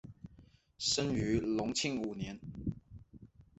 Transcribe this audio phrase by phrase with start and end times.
[0.79, 2.39] 生于隆庆五年。